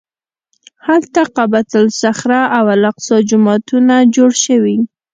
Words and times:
هلته 0.85 1.21
قبة 1.37 1.71
الصخره 1.85 2.41
او 2.57 2.65
الاقصی 2.75 3.17
جوماتونه 3.29 3.95
جوړ 4.15 4.31
شوي. 4.45 4.77